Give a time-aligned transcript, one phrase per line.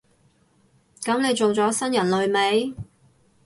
[1.03, 2.73] 噉你做咗新人類未？